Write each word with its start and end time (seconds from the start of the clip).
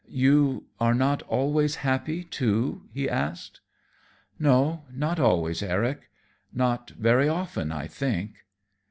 "You 0.09 0.65
are 0.79 0.95
not 0.95 1.21
always 1.27 1.75
happy, 1.85 2.23
too?" 2.23 2.89
he 2.91 3.07
asked. 3.07 3.61
"No, 4.39 4.85
not 4.91 5.19
always, 5.19 5.61
Eric; 5.61 6.09
not 6.51 6.89
very 6.97 7.29
often, 7.29 7.71
I 7.71 7.85
think." 7.85 8.37